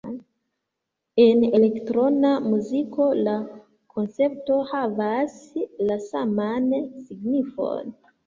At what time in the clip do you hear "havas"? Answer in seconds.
4.71-5.37